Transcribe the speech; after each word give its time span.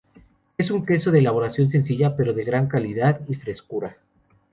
Es 0.57 0.71
un 0.71 0.83
queso 0.83 1.11
de 1.11 1.19
elaboración 1.19 1.69
sencilla 1.69 2.15
pero 2.15 2.33
de 2.33 2.43
gran 2.43 2.67
calidad 2.67 3.21
y 3.27 3.35
frescura. 3.35 3.97